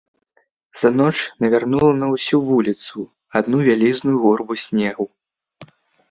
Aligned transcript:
За 0.81 0.89
ноч 0.99 1.17
навярнула 1.43 1.91
на 1.97 2.07
ўсю 2.13 2.37
вуліцу 2.47 2.97
адну 3.41 3.57
вялізную 3.67 4.15
гурбу 4.23 4.53
снегу. 4.63 5.05